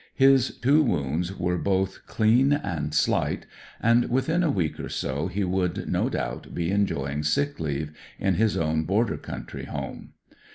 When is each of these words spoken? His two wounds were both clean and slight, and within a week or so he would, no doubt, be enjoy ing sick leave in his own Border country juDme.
His 0.15 0.57
two 0.57 0.81
wounds 0.81 1.37
were 1.37 1.59
both 1.59 2.07
clean 2.07 2.53
and 2.53 2.91
slight, 2.91 3.45
and 3.79 4.09
within 4.09 4.41
a 4.41 4.49
week 4.49 4.79
or 4.79 4.89
so 4.89 5.27
he 5.27 5.43
would, 5.43 5.87
no 5.87 6.09
doubt, 6.09 6.55
be 6.55 6.71
enjoy 6.71 7.11
ing 7.11 7.21
sick 7.21 7.59
leave 7.59 7.91
in 8.17 8.33
his 8.33 8.57
own 8.57 8.85
Border 8.85 9.17
country 9.17 9.67
juDme. 9.67 10.07